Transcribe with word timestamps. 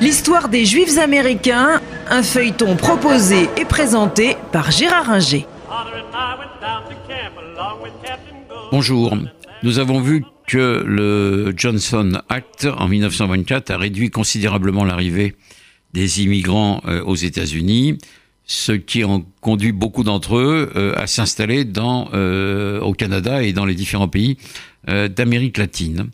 L'histoire 0.00 0.48
des 0.48 0.64
Juifs 0.64 0.98
américains, 0.98 1.80
un 2.10 2.22
feuilleton 2.22 2.76
proposé 2.76 3.48
et 3.56 3.64
présenté 3.64 4.36
par 4.52 4.70
Gérard 4.70 5.10
Inger. 5.10 5.46
Bonjour. 8.70 9.16
Nous 9.62 9.78
avons 9.78 10.00
vu 10.00 10.24
que 10.46 10.82
le 10.84 11.54
Johnson 11.56 12.20
Act 12.28 12.66
en 12.76 12.88
1924 12.88 13.70
a 13.70 13.78
réduit 13.78 14.10
considérablement 14.10 14.84
l'arrivée 14.84 15.36
des 15.92 16.22
immigrants 16.22 16.82
euh, 16.86 17.02
aux 17.04 17.14
États-Unis, 17.14 17.98
ce 18.46 18.72
qui 18.72 19.02
a 19.02 19.20
conduit 19.40 19.72
beaucoup 19.72 20.04
d'entre 20.04 20.36
eux 20.36 20.70
euh, 20.76 20.94
à 20.96 21.06
s'installer 21.06 21.66
euh, 21.76 22.80
au 22.80 22.92
Canada 22.92 23.42
et 23.42 23.52
dans 23.52 23.64
les 23.64 23.74
différents 23.74 24.08
pays 24.08 24.36
d'Amérique 24.86 25.56
latine. 25.56 26.10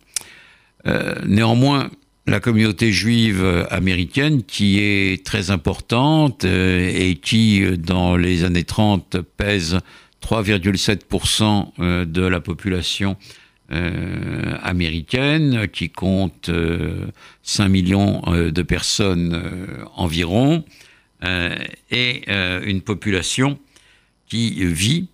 néanmoins, 1.26 1.90
la 2.28 2.38
communauté 2.38 2.92
juive 2.92 3.66
américaine, 3.68 4.44
qui 4.44 4.78
est 4.78 5.26
très 5.26 5.50
importante 5.50 6.44
et 6.44 7.18
qui, 7.20 7.64
dans 7.78 8.16
les 8.16 8.44
années 8.44 8.62
30, 8.62 9.16
pèse 9.36 9.80
3,7% 10.22 12.04
de 12.04 12.22
la 12.22 12.40
population 12.40 13.16
euh, 13.72 14.56
américaine 14.64 15.68
qui 15.68 15.90
compte 15.90 16.50
5 17.44 17.64
euh, 17.64 17.68
millions 17.68 18.20
euh, 18.26 18.50
de 18.50 18.62
personnes 18.62 19.40
environ 19.94 20.64
et 21.22 22.22
une 22.66 22.80
population 22.80 23.58
qui 24.28 24.64
vit 24.64 25.08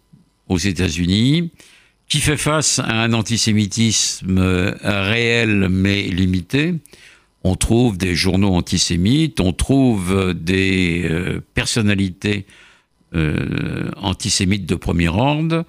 aux 0.48 0.58
États-Unis, 0.58 1.50
qui 2.08 2.20
fait 2.20 2.36
face 2.36 2.78
à 2.78 3.02
un 3.02 3.12
antisémitisme 3.12 4.38
réel 4.82 5.68
mais 5.68 6.02
limité. 6.02 6.74
On 7.42 7.56
trouve 7.56 7.98
des 7.98 8.14
journaux 8.14 8.54
antisémites, 8.54 9.40
on 9.40 9.52
trouve 9.52 10.34
des 10.34 11.10
personnalités 11.54 12.46
antisémites 13.12 14.66
de 14.66 14.74
premier 14.76 15.08
ordre, 15.08 15.64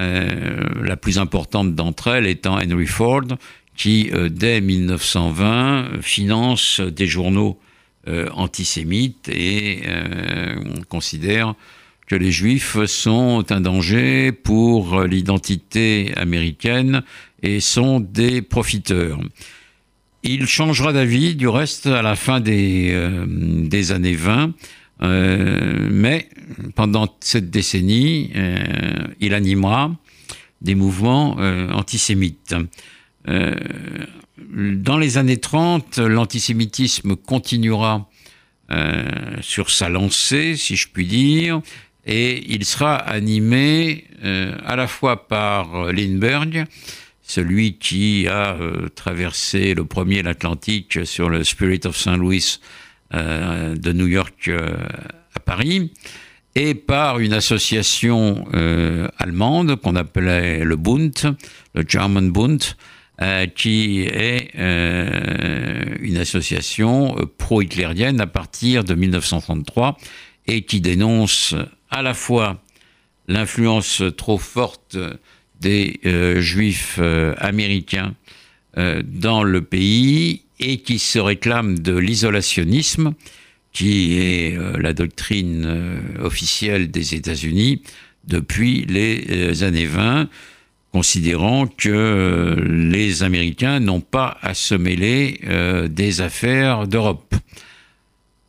euh, 0.00 0.84
la 0.84 0.96
plus 0.96 1.18
importante 1.18 1.74
d'entre 1.74 2.08
elles 2.08 2.26
étant 2.26 2.58
Henry 2.58 2.86
Ford, 2.86 3.24
qui, 3.76 4.10
euh, 4.12 4.28
dès 4.28 4.60
1920, 4.60 6.02
finance 6.02 6.80
des 6.80 7.06
journaux 7.06 7.58
euh, 8.08 8.28
antisémites 8.32 9.28
et 9.28 9.82
considère 10.88 11.54
que 12.06 12.14
les 12.14 12.32
juifs 12.32 12.84
sont 12.86 13.44
un 13.50 13.60
danger 13.60 14.32
pour 14.32 15.02
l'identité 15.02 16.12
américaine 16.16 17.02
et 17.42 17.60
sont 17.60 18.00
des 18.00 18.40
profiteurs. 18.40 19.20
Il 20.22 20.46
changera 20.46 20.92
d'avis, 20.92 21.36
du 21.36 21.48
reste, 21.48 21.86
à 21.86 22.02
la 22.02 22.16
fin 22.16 22.40
des, 22.40 22.96
des 23.26 23.92
années 23.92 24.16
20, 24.16 24.54
euh, 25.02 25.88
mais 25.90 26.28
pendant 26.74 27.08
cette 27.20 27.50
décennie, 27.50 28.32
euh, 28.34 28.58
il 29.20 29.34
animera 29.34 29.92
des 30.60 30.74
mouvements 30.74 31.36
euh, 33.28 33.54
dans 34.38 34.98
les 34.98 35.18
années 35.18 35.38
30, 35.38 35.98
l'antisémitisme 35.98 37.16
continuera 37.16 38.08
sur 39.40 39.70
sa 39.70 39.88
lancée, 39.88 40.54
si 40.56 40.76
je 40.76 40.88
puis 40.88 41.06
dire, 41.06 41.62
et 42.04 42.44
il 42.52 42.66
sera 42.66 42.96
animé 42.96 44.04
à 44.22 44.76
la 44.76 44.86
fois 44.86 45.26
par 45.26 45.90
Lindbergh, 45.90 46.66
celui 47.22 47.78
qui 47.78 48.28
a 48.28 48.58
traversé 48.94 49.72
le 49.72 49.86
premier 49.86 50.22
l'Atlantique 50.22 51.06
sur 51.06 51.30
le 51.30 51.44
Spirit 51.44 51.80
of 51.86 51.96
St. 51.96 52.18
Louis 52.18 52.58
euh, 53.14 53.74
de 53.74 53.92
New 53.94 54.06
York 54.06 54.48
euh, 54.48 54.76
à 55.34 55.40
Paris, 55.40 55.90
et 56.54 56.74
par 56.74 57.20
une 57.20 57.32
association 57.32 58.46
euh, 58.52 59.08
allemande 59.16 59.76
qu'on 59.76 59.96
appelait 59.96 60.62
le 60.62 60.76
Bund, 60.76 61.14
le 61.74 61.84
German 61.88 62.30
Bund, 62.30 62.62
qui 63.56 64.02
est 64.02 64.54
une 64.54 66.16
association 66.16 67.16
pro-hitlérienne 67.36 68.20
à 68.20 68.26
partir 68.28 68.84
de 68.84 68.94
1933 68.94 69.98
et 70.46 70.62
qui 70.62 70.80
dénonce 70.80 71.56
à 71.90 72.02
la 72.02 72.14
fois 72.14 72.62
l'influence 73.26 74.04
trop 74.16 74.38
forte 74.38 74.96
des 75.60 75.98
juifs 76.36 77.00
américains 77.38 78.14
dans 78.76 79.42
le 79.42 79.62
pays 79.62 80.42
et 80.60 80.78
qui 80.78 80.98
se 80.98 81.18
réclame 81.18 81.78
de 81.78 81.96
l'isolationnisme, 81.96 83.14
qui 83.72 84.18
est 84.18 84.56
euh, 84.56 84.76
la 84.78 84.92
doctrine 84.92 85.64
euh, 85.66 86.00
officielle 86.24 86.90
des 86.90 87.14
États-Unis 87.14 87.82
depuis 88.26 88.84
les 88.86 89.24
euh, 89.30 89.66
années 89.66 89.86
20, 89.86 90.28
considérant 90.92 91.66
que 91.66 92.56
les 92.66 93.22
Américains 93.22 93.80
n'ont 93.80 94.00
pas 94.00 94.38
à 94.40 94.54
se 94.54 94.74
mêler 94.74 95.40
des 95.90 96.20
affaires 96.20 96.86
d'Europe. 96.86 97.34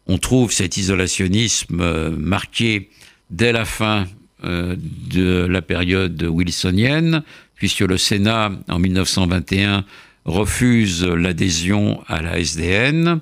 On 0.07 0.17
trouve 0.17 0.51
cet 0.51 0.77
isolationnisme 0.77 2.15
marqué 2.17 2.89
dès 3.29 3.51
la 3.51 3.65
fin 3.65 4.07
de 4.41 5.45
la 5.49 5.61
période 5.61 6.23
wilsonienne, 6.23 7.23
puisque 7.55 7.81
le 7.81 7.97
Sénat, 7.97 8.51
en 8.69 8.79
1921, 8.79 9.83
refuse 10.25 11.03
l'adhésion 11.05 12.01
à 12.07 12.21
la 12.21 12.39
SDN. 12.39 13.19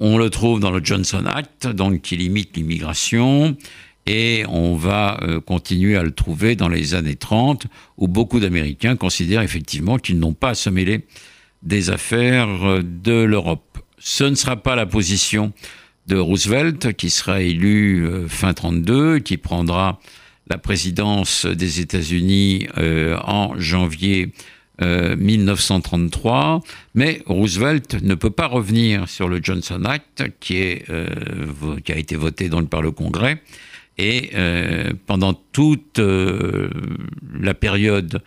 On 0.00 0.18
le 0.18 0.30
trouve 0.30 0.58
dans 0.58 0.70
le 0.70 0.82
Johnson 0.82 1.24
Act, 1.26 1.66
donc 1.68 2.00
qui 2.00 2.16
limite 2.16 2.56
l'immigration, 2.56 3.56
et 4.06 4.44
on 4.48 4.74
va 4.74 5.18
euh, 5.22 5.40
continuer 5.40 5.96
à 5.96 6.02
le 6.02 6.10
trouver 6.10 6.56
dans 6.56 6.68
les 6.68 6.94
années 6.94 7.16
30, 7.16 7.66
où 7.96 8.08
beaucoup 8.08 8.40
d'Américains 8.40 8.96
considèrent 8.96 9.42
effectivement 9.42 9.98
qu'ils 9.98 10.18
n'ont 10.18 10.34
pas 10.34 10.50
à 10.50 10.54
se 10.54 10.70
mêler 10.70 11.06
des 11.62 11.90
affaires 11.90 12.48
euh, 12.64 12.82
de 12.82 13.22
l'Europe. 13.22 13.78
Ce 13.98 14.24
ne 14.24 14.34
sera 14.34 14.56
pas 14.56 14.76
la 14.76 14.86
position 14.86 15.52
de 16.06 16.16
Roosevelt, 16.16 16.92
qui 16.94 17.10
sera 17.10 17.40
élu 17.40 18.04
euh, 18.04 18.28
fin 18.28 18.52
32, 18.52 19.20
qui 19.20 19.38
prendra 19.38 19.98
la 20.48 20.58
présidence 20.58 21.46
des 21.46 21.80
États-Unis 21.80 22.66
en 22.76 23.58
janvier 23.58 24.34
1933, 24.80 26.56
euh, 26.56 26.68
mais 26.94 27.22
Roosevelt 27.26 28.02
ne 28.02 28.14
peut 28.14 28.30
pas 28.30 28.46
revenir 28.46 29.08
sur 29.08 29.28
le 29.28 29.40
Johnson 29.42 29.84
Act 29.86 30.24
qui, 30.40 30.56
est, 30.56 30.84
qui 31.82 31.92
a 31.92 31.96
été 31.96 32.16
voté 32.16 32.50
donc 32.50 32.68
par 32.68 32.82
le 32.82 32.90
Congrès. 32.90 33.40
Et 33.98 34.30
euh, 34.34 34.92
pendant 35.06 35.34
toute 35.34 36.00
la 36.00 37.54
période 37.54 38.22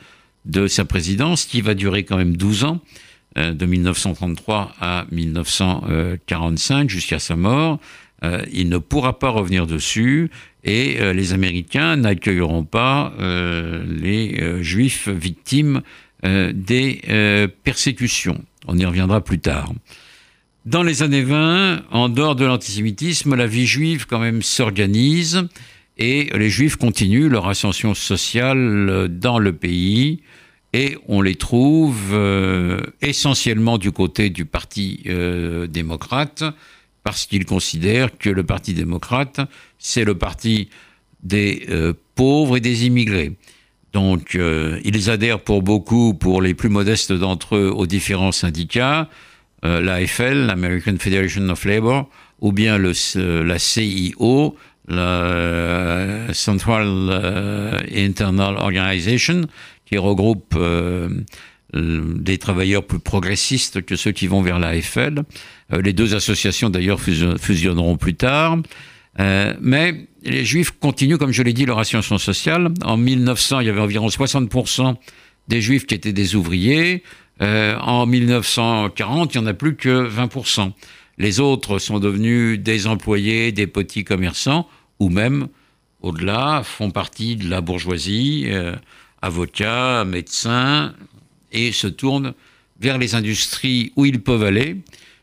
de 0.46 0.68
sa 0.68 0.86
présidence, 0.86 1.46
qui 1.46 1.62
va 1.62 1.74
durer 1.74 2.04
quand 2.04 2.18
même 2.18 2.38
12 2.38 2.64
ans, 2.64 2.82
de 3.36 3.66
1933 3.68 4.74
à 4.80 5.06
1945, 5.12 6.90
jusqu'à 6.90 7.20
sa 7.20 7.36
mort, 7.36 7.80
il 8.52 8.70
ne 8.70 8.80
pourra 8.80 9.20
pas 9.20 9.30
revenir 9.30 9.68
dessus 9.68 10.32
et 10.64 11.14
les 11.14 11.34
Américains 11.34 11.98
n'accueilleront 11.98 12.64
pas 12.64 13.14
les 13.20 14.64
Juifs 14.64 15.08
victimes 15.08 15.84
euh, 16.26 16.52
des 16.52 17.02
euh, 17.10 17.48
persécutions. 17.64 18.44
On 18.66 18.76
y 18.76 18.84
reviendra 18.86 19.22
plus 19.24 19.38
tard. 19.38 19.72
Dans 20.68 20.84
les 20.84 21.02
années 21.02 21.24
20, 21.24 21.84
en 21.92 22.10
dehors 22.10 22.36
de 22.36 22.44
l'antisémitisme, 22.44 23.36
la 23.36 23.48
vie 23.48 23.66
juive 23.66 24.06
quand 24.06 24.20
même 24.20 24.42
s'organise 24.42 25.48
et 25.98 26.30
les 26.38 26.50
juifs 26.50 26.76
continuent 26.76 27.30
leur 27.30 27.48
ascension 27.48 27.94
sociale 27.94 29.08
dans 29.10 29.40
le 29.40 29.54
pays 29.54 30.24
et 30.74 30.98
on 31.08 31.22
les 31.22 31.36
trouve 31.36 32.12
euh, 32.12 32.82
essentiellement 33.02 33.78
du 33.78 33.94
côté 33.94 34.30
du 34.30 34.44
Parti 34.44 35.06
démocrate 35.70 36.44
parce 37.02 37.28
qu'ils 37.28 37.46
considèrent 37.46 38.18
que 38.18 38.30
le 38.30 38.44
Parti 38.44 38.74
démocrate, 38.74 39.40
c'est 39.80 40.04
le 40.04 40.18
parti 40.18 40.68
des 41.24 41.66
pauvres 42.16 42.58
et 42.58 42.60
des 42.60 42.86
immigrés. 42.86 43.38
Donc, 43.94 44.36
euh, 44.36 44.82
ils 44.84 45.10
adhèrent 45.10 45.40
pour 45.40 45.62
beaucoup, 45.62 46.14
pour 46.14 46.42
les 46.42 46.54
plus 46.54 46.68
modestes 46.68 47.14
d'entre 47.14 47.56
eux, 47.56 47.72
aux 47.74 47.88
différents 47.88 48.34
syndicats, 48.34 49.04
euh, 49.04 49.06
l'AFL, 49.64 50.46
l'American 50.46 50.98
Federation 51.00 51.50
of 51.50 51.66
Labor, 51.66 52.10
ou 52.40 52.52
bien 52.52 52.78
le, 52.78 52.94
euh, 53.16 53.44
la 53.44 53.60
CIO, 53.60 54.56
la 54.88 56.34
Central 56.34 57.84
Internal 57.94 58.56
Organization, 58.56 59.42
qui 59.86 59.98
regroupe 59.98 60.58
des 61.74 62.38
travailleurs 62.38 62.86
plus 62.86 63.00
progressistes 63.00 63.82
que 63.82 63.98
ceux 63.98 64.12
qui 64.12 64.28
vont 64.28 64.42
vers 64.42 64.60
l'AFL. 64.60 65.24
les 65.84 65.92
deux 65.92 66.16
associations, 66.16 66.70
d'ailleurs, 66.70 67.02
fusionneront 67.02 67.98
plus 67.98 68.16
tard. 68.16 68.60
Euh, 69.20 69.54
mais 69.62 70.08
les 70.24 70.46
Juifs 70.46 70.72
continuent, 70.72 71.18
comme 71.18 71.32
je 71.32 71.44
l'ai 71.44 71.54
dit, 71.54 71.66
leur 71.66 71.80
ascension 71.80 72.18
sociale. 72.18 72.70
En 72.84 72.98
1900, 72.98 73.62
il 73.62 73.68
y 73.68 73.70
avait 73.70 73.82
environ 73.82 74.08
60% 74.08 74.96
des 75.48 75.62
juifs 75.62 75.86
qui 75.86 75.96
étaient 75.96 76.14
des 76.14 76.36
ouvriers. 76.36 77.04
En 77.40 78.06
1940, 78.06 79.36
il 79.36 79.42
n'y 79.42 79.44
en 79.46 79.48
a 79.48 79.54
plus 79.54 79.76
que 79.76 80.10
20%. 80.10 80.72
Les 81.18 81.40
autres 81.40 81.80
sont 81.80 82.00
devenus 82.00 82.60
des 82.60 82.88
employés, 82.88 83.52
des 83.52 83.68
petits 83.68 84.04
commerçants, 84.04 84.68
ou 85.00 85.10
même, 85.10 85.48
au-delà, 86.02 86.62
font 86.64 86.92
partie 86.92 87.36
de 87.36 87.50
la 87.50 87.62
bourgeoisie, 87.62 88.48
avocats, 89.22 90.06
médecins, 90.06 90.94
et 91.52 91.72
se 91.72 91.88
tournent 91.88 92.34
vers 92.80 92.98
les 92.98 93.16
industries 93.16 93.92
où 93.96 94.06
ils 94.06 94.22
peuvent 94.22 94.44
aller, 94.44 94.78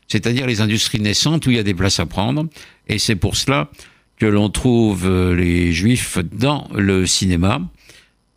c'est-à-dire 0.07 0.45
les 0.47 0.61
industries 0.61 0.99
naissantes 0.99 1.45
où 1.47 1.51
il 1.51 1.57
y 1.57 1.59
a 1.59 1.63
des 1.63 1.73
places 1.73 1.99
à 1.99 2.05
prendre. 2.05 2.47
Et 2.87 2.99
c'est 2.99 3.15
pour 3.15 3.35
cela 3.35 3.69
que 4.17 4.25
l'on 4.25 4.49
trouve 4.49 5.05
euh, 5.05 5.35
les 5.35 5.73
juifs 5.73 6.17
dans 6.31 6.67
le 6.73 7.05
cinéma 7.05 7.61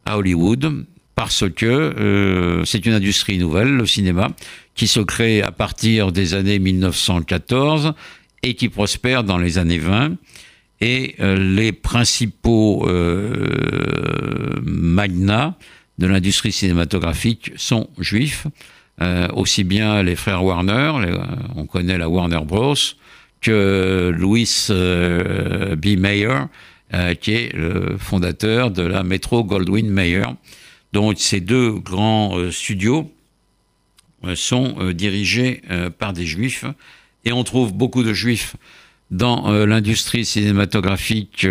à 0.05 0.19
Hollywood, 0.19 0.87
parce 1.19 1.50
que 1.50 1.67
euh, 1.67 2.65
c'est 2.65 2.87
une 2.87 2.93
industrie 2.93 3.38
nouvelle, 3.38 3.76
le 3.76 3.87
cinéma, 3.87 4.29
qui 4.76 4.87
se 4.87 5.00
crée 5.00 5.43
à 5.43 5.50
partir 5.50 6.12
des 6.12 6.35
années 6.35 6.61
1914 6.61 7.93
et 8.44 8.55
qui 8.55 8.69
prospère 8.69 9.25
dans 9.25 9.37
les 9.37 9.59
années 9.59 9.81
20. 9.81 10.12
Et 10.81 11.17
euh, 11.19 11.37
les 11.37 11.73
principaux 11.73 12.88
euh, 12.88 14.61
magnats 14.62 15.56
de 15.99 16.06
l'industrie 16.06 16.53
cinématographique 16.53 17.50
sont 17.56 17.91
juifs. 17.99 18.47
Euh, 19.03 19.26
aussi 19.35 19.65
bien 19.65 20.05
les 20.05 20.15
frères 20.15 20.44
Warner, 20.44 20.93
on 21.56 21.67
connaît 21.67 21.99
la 21.99 22.09
Warner 22.09 22.44
Bros, 22.47 22.76
que 23.41 24.15
Louis 24.17 24.69
B. 24.70 25.99
Mayer, 25.99 26.44
qui 27.20 27.32
est 27.32 27.53
le 27.56 27.97
fondateur 27.99 28.70
de 28.70 28.82
la 28.82 29.03
Metro 29.03 29.43
Goldwyn 29.43 29.91
Mayer. 29.91 30.23
Donc 30.93 31.19
ces 31.19 31.40
deux 31.40 31.73
grands 31.73 32.37
studios 32.50 33.11
sont 34.35 34.93
dirigés 34.93 35.62
par 35.99 36.12
des 36.12 36.26
juifs. 36.26 36.64
Et 37.25 37.32
on 37.32 37.44
trouve 37.44 37.73
beaucoup 37.73 38.02
de 38.02 38.12
juifs 38.14 38.56
dans 39.11 39.50
l'industrie 39.67 40.25
cinématographique 40.25 41.46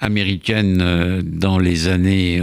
américaine 0.00 1.22
dans 1.22 1.58
les 1.58 1.88
années 1.88 2.40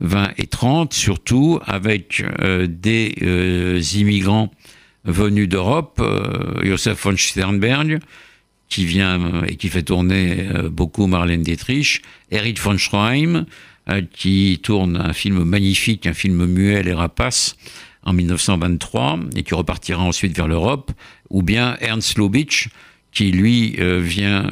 20 0.00 0.32
et 0.36 0.46
30, 0.46 0.92
surtout 0.92 1.60
avec 1.64 2.22
euh, 2.40 2.66
des 2.68 3.14
euh, 3.22 3.80
immigrants 3.94 4.50
venus 5.04 5.48
d'Europe, 5.48 6.00
euh, 6.00 6.64
Josef 6.64 7.02
von 7.02 7.16
Sternberg, 7.16 8.00
qui 8.68 8.84
vient 8.84 9.42
et 9.46 9.56
qui 9.56 9.68
fait 9.68 9.84
tourner 9.84 10.48
beaucoup 10.70 11.06
Marlène 11.06 11.44
Dietrich, 11.44 12.02
Erich 12.32 12.60
von 12.60 12.76
Schreim, 12.76 13.46
qui 14.12 14.58
tourne 14.62 14.96
un 14.96 15.12
film 15.12 15.44
magnifique, 15.44 16.06
un 16.06 16.14
film 16.14 16.44
muet, 16.46 16.82
Les 16.82 16.92
Rapaces, 16.92 17.56
en 18.02 18.12
1923, 18.12 19.20
et 19.36 19.42
qui 19.42 19.54
repartira 19.54 20.02
ensuite 20.02 20.36
vers 20.36 20.48
l'Europe, 20.48 20.92
ou 21.30 21.42
bien 21.42 21.76
Ernst 21.80 22.18
Lubitsch, 22.18 22.68
qui 23.12 23.32
lui 23.32 23.76
vient 23.78 24.50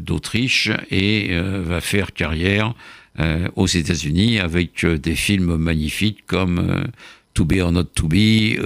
d'Autriche 0.00 0.70
et 0.90 1.36
va 1.38 1.80
faire 1.80 2.12
carrière 2.12 2.74
euh, 3.18 3.48
aux 3.56 3.66
États-Unis 3.66 4.40
avec 4.40 4.84
euh, 4.84 4.98
des 4.98 5.14
films 5.14 5.56
magnifiques 5.56 6.26
comme 6.26 6.58
euh, 6.58 6.84
To 7.32 7.46
Be 7.46 7.60
or 7.62 7.72
Not 7.72 7.84
To 7.84 8.08
Be 8.08 8.58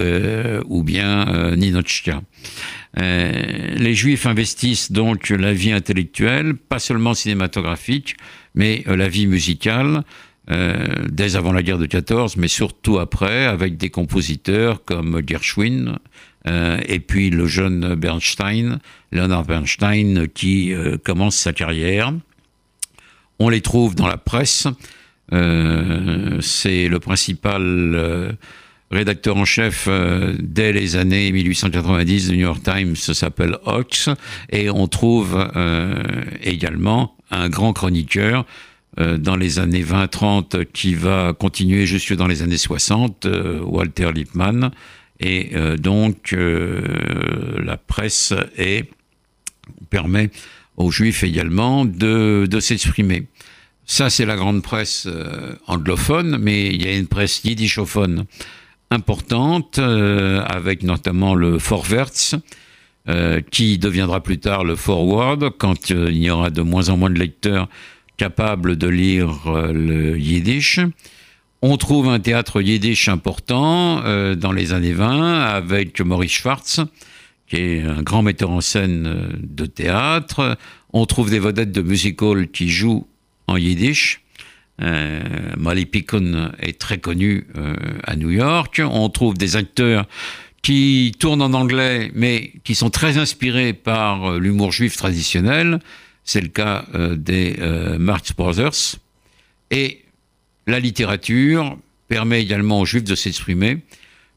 ou 0.67 0.83
bien 0.83 1.55
Ninochka. 1.57 2.23
les 2.97 3.95
Juifs 3.95 4.27
investissent 4.27 4.91
donc 4.91 5.31
la 5.31 5.53
vie 5.53 5.73
intellectuelle, 5.73 6.55
pas 6.55 6.79
seulement 6.79 7.15
cinématographique, 7.15 8.17
mais 8.55 8.85
la 8.87 9.09
vie 9.09 9.27
musicale. 9.27 10.03
dès 10.49 11.37
avant 11.37 11.53
la 11.53 11.63
guerre 11.63 11.79
de 11.79 11.87
14, 11.87 12.37
mais 12.37 12.49
surtout 12.49 12.99
après, 12.99 13.45
avec 13.45 13.77
des 13.77 13.91
compositeurs 13.91 14.85
comme 14.85 15.23
Gershwin, 15.25 15.99
et 16.47 17.01
puis 17.01 17.31
le 17.31 17.47
jeune 17.47 17.95
Bernstein, 17.95 18.81
Leonard 19.13 19.45
Bernstein, 19.45 20.27
qui 20.27 20.73
commence 21.05 21.37
sa 21.37 21.53
carrière. 21.53 22.13
On 23.39 23.49
les 23.49 23.61
trouve 23.61 23.95
dans 23.95 24.09
la 24.09 24.19
presse. 24.19 24.67
Euh, 25.33 26.41
c'est 26.41 26.89
le 26.89 26.99
principal 26.99 27.63
euh, 27.63 28.33
rédacteur 28.91 29.37
en 29.37 29.45
chef 29.45 29.87
euh, 29.89 30.35
dès 30.41 30.73
les 30.73 30.97
années 30.97 31.31
1890 31.33 32.29
du 32.29 32.37
New 32.37 32.43
York 32.43 32.63
Times 32.63 32.97
s'appelle 32.97 33.59
Ox 33.65 34.09
et 34.51 34.71
on 34.71 34.89
trouve 34.89 35.49
également 36.43 37.17
un 37.31 37.49
grand 37.49 37.73
chroniqueur 37.73 38.47
dans 38.97 39.37
les 39.37 39.59
années 39.59 39.85
20-30 39.85 40.67
qui 40.67 40.95
va 40.95 41.33
continuer 41.33 41.87
jusque 41.87 42.15
dans 42.15 42.27
les 42.27 42.43
années 42.43 42.59
60, 42.59 43.27
Walter 43.63 44.11
Lippmann. 44.13 44.71
Et 45.21 45.53
donc 45.79 46.35
la 46.37 47.77
presse 47.77 48.35
est, 48.57 48.91
permet 49.91 50.31
aux 50.77 50.91
juifs 50.91 51.23
également 51.23 51.85
de, 51.85 52.47
de 52.51 52.61
s'exprimer. 52.61 53.27
Ça, 53.91 54.09
c'est 54.09 54.25
la 54.25 54.37
grande 54.37 54.63
presse 54.63 55.09
euh, 55.09 55.57
anglophone, 55.67 56.39
mais 56.41 56.69
il 56.69 56.81
y 56.81 56.87
a 56.87 56.97
une 56.97 57.09
presse 57.09 57.43
yiddishophone 57.43 58.25
importante, 58.91 59.79
euh, 59.79 60.43
avec 60.43 60.83
notamment 60.83 61.35
le 61.35 61.59
Forwärts, 61.59 62.35
euh, 63.09 63.41
qui 63.51 63.79
deviendra 63.79 64.23
plus 64.23 64.39
tard 64.39 64.65
le 64.65 64.77
Forward, 64.77 65.51
quand 65.59 65.91
il 65.91 66.17
y 66.17 66.31
aura 66.31 66.51
de 66.51 66.63
moins 66.63 66.89
en 66.89 66.97
moins 66.97 67.11
de 67.11 67.19
lecteurs 67.19 67.69
capables 68.17 68.77
de 68.77 68.89
lire 68.89 69.51
le 69.73 70.19
yiddish. 70.19 70.81
On 71.63 71.77
trouve 71.77 72.09
un 72.09 72.21
théâtre 72.21 72.61
yiddish 72.61 73.09
important 73.09 74.03
dans 74.35 74.53
les 74.53 74.75
années 74.75 74.93
20 74.93 75.41
avec 75.41 76.01
Maurice 76.03 76.33
Schwartz, 76.33 76.81
qui 77.49 77.57
est 77.57 77.83
un 77.83 78.03
grand 78.03 78.23
metteur 78.23 78.51
en 78.51 78.61
scène 78.61 79.31
de 79.41 79.65
théâtre. 79.65 80.59
On 80.93 81.07
trouve 81.07 81.31
des 81.31 81.39
vedettes 81.39 81.73
de 81.73 81.81
musical 81.81 82.49
qui 82.49 82.69
jouent 82.69 83.07
en 83.47 83.57
yiddish. 83.57 84.23
Euh, 84.81 85.21
Molly 85.57 85.87
Picon 85.87 86.51
est 86.59 86.79
très 86.79 86.99
connu 86.99 87.47
euh, 87.57 87.75
à 88.05 88.17
New 88.17 88.31
York. 88.31 88.81
On 88.85 89.09
trouve 89.09 89.35
des 89.35 89.57
acteurs 89.57 90.07
qui 90.63 91.15
tournent 91.19 91.43
en 91.43 91.53
anglais, 91.53 92.11
mais 92.15 92.53
qui 92.65 92.75
sont 92.75 92.91
très 92.91 93.19
inspirés 93.19 93.73
par 93.73 94.25
euh, 94.25 94.39
l'humour 94.39 94.73
juif 94.73 94.97
traditionnel. 94.97 95.81
C'est 96.25 96.41
le 96.41 96.49
cas 96.49 96.85
euh, 96.95 97.17
des 97.17 97.57
Marx 97.99 98.33
Brothers. 98.35 98.97
Et 99.71 100.03
la 100.67 100.81
littérature 100.81 101.77
permet 102.09 102.43
également 102.43 102.81
aux 102.81 102.87
juifs 102.87 103.05
de 103.05 103.15
s'exprimer, 103.15 103.79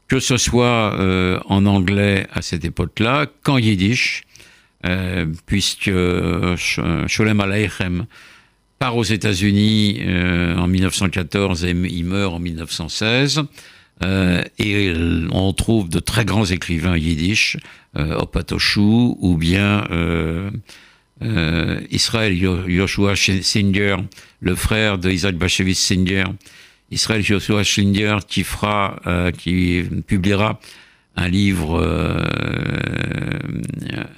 que 0.08 0.20
ce 0.20 0.36
soit 0.36 0.96
en 1.46 1.66
anglais 1.66 2.26
à 2.32 2.40
cette 2.40 2.64
époque-là 2.64 3.26
qu'en 3.42 3.58
yiddish, 3.58 4.22
puisque 5.46 5.90
Sholem 6.56 7.40
Aleichem 7.40 8.06
part 8.78 8.96
aux 8.96 9.04
États-Unis 9.04 10.00
euh, 10.00 10.56
en 10.56 10.66
1914 10.66 11.64
et 11.64 11.70
il 11.70 12.04
meurt 12.04 12.34
en 12.34 12.38
1916. 12.38 13.42
Euh, 14.02 14.42
et 14.58 14.92
on 15.30 15.52
trouve 15.52 15.88
de 15.88 16.00
très 16.00 16.24
grands 16.24 16.44
écrivains 16.44 16.96
yiddish, 16.96 17.56
euh, 17.96 18.18
Opatoshu 18.18 18.80
ou 18.80 19.36
bien 19.36 19.86
euh, 19.90 20.50
euh, 21.22 21.80
Israël 21.90 22.36
Joshua 22.66 23.14
Singer, 23.14 23.96
le 24.40 24.54
frère 24.56 24.98
de 24.98 25.10
Isaac 25.10 25.36
Bashevis 25.36 25.76
Singer. 25.76 26.24
Israël 26.90 27.22
Joshua 27.22 27.64
Singer 27.64 28.18
qui 28.26 28.44
fera, 28.44 29.00
qui 29.38 29.82
publiera 30.06 30.60
un 31.16 31.28
livre 31.28 31.80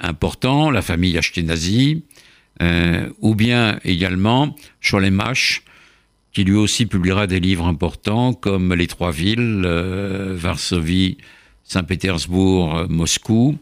important, 0.00 0.70
La 0.70 0.82
famille 0.82 1.16
Ashkenazi. 1.16 2.02
Euh, 2.62 3.10
ou 3.20 3.34
bien 3.34 3.78
également 3.84 4.56
Cholemash, 4.80 5.62
qui 6.32 6.44
lui 6.44 6.54
aussi 6.54 6.86
publiera 6.86 7.26
des 7.26 7.40
livres 7.40 7.66
importants 7.66 8.32
comme 8.32 8.72
Les 8.72 8.86
Trois 8.86 9.12
Villes, 9.12 9.64
euh, 9.66 10.34
Varsovie, 10.36 11.18
Saint-Pétersbourg, 11.64 12.86
Moscou, 12.88 13.58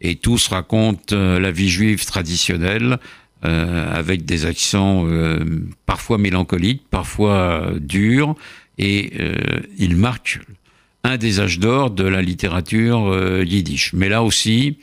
et 0.00 0.16
tous 0.16 0.48
racontent 0.48 1.14
euh, 1.14 1.38
la 1.38 1.52
vie 1.52 1.68
juive 1.68 2.04
traditionnelle 2.04 2.98
avec 3.44 4.24
des 4.24 4.46
accents 4.46 5.04
parfois 5.84 6.16
mélancoliques, 6.16 6.84
parfois 6.88 7.72
durs, 7.80 8.36
et 8.78 9.14
il 9.78 9.96
marque 9.96 10.38
un 11.02 11.16
des 11.16 11.40
âges 11.40 11.58
d'or 11.58 11.90
de 11.90 12.04
la 12.04 12.22
littérature 12.22 13.42
yiddish. 13.42 13.94
Mais 13.94 14.08
là 14.08 14.22
aussi, 14.22 14.78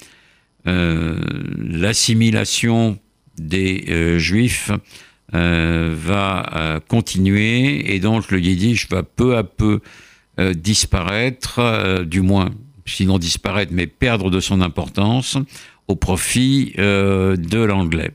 l'assimilation 0.66 3.00
des 3.40 3.86
euh, 3.90 4.20
juifs 4.20 4.72
euh, 5.34 5.94
va 5.96 6.46
euh, 6.56 6.80
continuer 6.88 7.94
et 7.94 8.00
donc 8.00 8.32
le 8.32 8.40
yiddish 8.40 8.90
va 8.90 9.04
peu 9.04 9.38
à 9.38 9.44
peu 9.44 9.82
disparaître, 10.56 12.06
du 12.06 12.22
moins, 12.22 12.52
sinon 12.86 13.18
disparaître, 13.18 13.74
mais 13.76 13.88
perdre 13.88 14.32
de 14.32 14.40
son 14.40 14.62
importance 14.62 15.38
au 15.90 15.98
profit 15.98 16.72
de 16.78 17.58
l'anglais. 17.62 18.12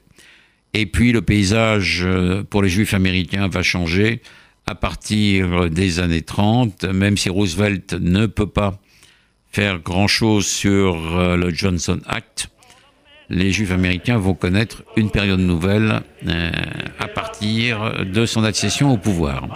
Et 0.73 0.87
puis 0.87 1.13
le 1.13 1.21
paysage 1.21 2.09
pour 2.49 2.63
les 2.63 2.71
juifs 2.71 2.95
américains 2.95 3.47
va 3.49 3.63
changer 3.63 4.23
à 4.67 4.75
partir 4.75 5.69
des 5.69 5.99
années 5.99 6.23
30, 6.23 6.85
même 6.85 7.19
si 7.19 7.29
Roosevelt 7.29 7.93
ne 7.93 8.25
peut 8.25 8.49
pas 8.49 8.81
faire 9.53 9.81
grand-chose 9.81 10.47
sur 10.47 10.97
le 11.37 11.51
Johnson 11.51 12.01
Act, 12.07 12.49
les 13.31 13.51
Juifs 13.51 13.73
américains 13.73 14.19
vont 14.19 14.35
connaître 14.35 14.83
une 14.97 15.11
période 15.11 15.41
nouvelle 15.41 16.01
euh, 16.27 16.51
à 16.99 17.09
partir 17.09 18.05
de 18.05 18.27
son 18.27 18.45
accession 18.45 18.93
au 18.93 18.97
pouvoir. 18.97 19.49